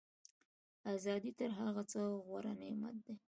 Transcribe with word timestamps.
ازادي 0.93 1.31
تر 1.39 1.49
هر 1.59 1.75
څه 1.91 1.99
غوره 2.25 2.53
نعمت 2.61 2.95
دی. 3.05 3.15